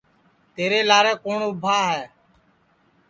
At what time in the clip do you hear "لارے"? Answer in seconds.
0.89-1.13